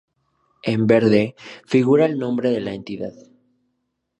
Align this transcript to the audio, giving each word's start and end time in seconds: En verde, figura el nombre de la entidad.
En 0.63 0.87
verde, 0.87 1.35
figura 1.67 2.07
el 2.07 2.17
nombre 2.17 2.49
de 2.49 2.59
la 2.59 2.73
entidad. 2.73 3.13